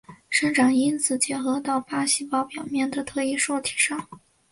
[0.31, 4.07] 生长因子结合到靶细胞表面的特异受体上。